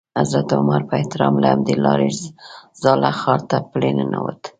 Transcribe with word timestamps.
حضرت 0.19 0.49
عمر 0.57 0.81
په 0.89 0.93
احترام 0.99 1.33
له 1.43 1.47
همدې 1.53 1.75
لارې 1.85 2.09
زاړه 2.81 3.11
ښار 3.19 3.39
ته 3.49 3.57
پلی 3.71 3.91
ننوت. 3.97 4.41